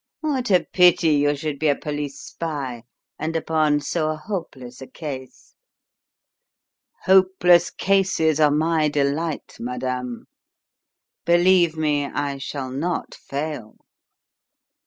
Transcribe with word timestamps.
"What 0.21 0.49
a 0.49 0.65
pity 0.73 1.09
you 1.09 1.35
should 1.35 1.59
be 1.59 1.67
a 1.67 1.75
police 1.75 2.19
spy 2.19 2.85
and 3.19 3.35
upon 3.35 3.81
so 3.81 4.15
hopeless 4.15 4.81
a 4.81 4.87
case." 4.87 5.53
"Hopeless 7.03 7.69
cases 7.69 8.39
are 8.39 8.49
my 8.49 8.89
delight, 8.89 9.57
madame. 9.59 10.25
Believe 11.23 11.77
me, 11.77 12.05
I 12.07 12.39
shall 12.39 12.71
not 12.71 13.13
fail." 13.13 13.75